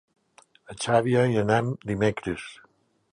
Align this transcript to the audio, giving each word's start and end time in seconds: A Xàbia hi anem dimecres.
A 0.73 0.75
Xàbia 0.85 1.25
hi 1.31 1.37
anem 1.43 1.71
dimecres. 1.91 2.47